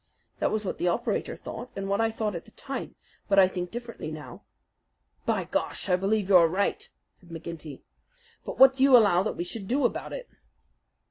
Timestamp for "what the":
0.65-0.87